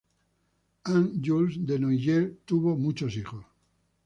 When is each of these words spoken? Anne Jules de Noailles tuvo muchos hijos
Anne 0.85 1.19
Jules 1.23 1.63
de 1.63 1.77
Noailles 1.77 2.33
tuvo 2.47 2.75
muchos 2.75 3.15
hijos 3.17 3.45